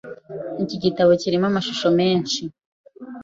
[0.63, 2.41] Iki gitabo kirimo amashusho menshi.